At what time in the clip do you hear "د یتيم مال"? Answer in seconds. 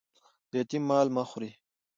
0.49-1.07